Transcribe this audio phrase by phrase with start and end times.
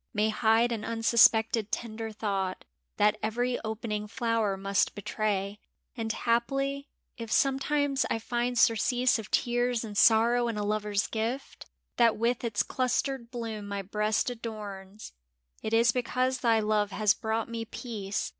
[0.15, 2.65] May hide an unsuspected tender thought
[2.97, 5.59] That every opening flower must betray.
[5.95, 6.87] And haply,
[7.19, 11.67] if sometimes I find surcease Of tears and sorrow in a lover's gift
[11.97, 15.13] That with its clustered bloom my breast adorns,
[15.61, 18.27] It is because thy love has brought me peace.